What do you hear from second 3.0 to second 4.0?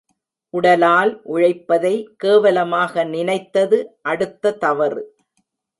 நினைத்தது